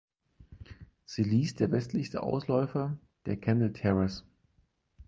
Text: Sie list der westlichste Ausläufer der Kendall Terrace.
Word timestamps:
Sie 1.05 1.21
list 1.21 1.59
der 1.59 1.69
westlichste 1.69 2.23
Ausläufer 2.23 2.97
der 3.27 3.37
Kendall 3.37 3.71
Terrace. 3.71 4.25